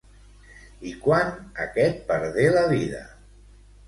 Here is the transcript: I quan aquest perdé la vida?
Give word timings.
I 0.91 0.93
quan 1.03 1.29
aquest 1.65 1.99
perdé 2.07 2.47
la 2.57 2.65
vida? 2.73 3.03